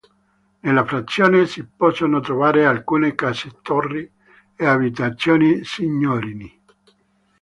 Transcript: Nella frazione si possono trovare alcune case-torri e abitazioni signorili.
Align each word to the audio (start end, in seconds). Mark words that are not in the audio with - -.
Nella 0.61 0.83
frazione 0.83 1.45
si 1.45 1.63
possono 1.63 2.21
trovare 2.21 2.65
alcune 2.65 3.13
case-torri 3.13 4.11
e 4.55 4.65
abitazioni 4.65 5.63
signorili. 5.63 6.63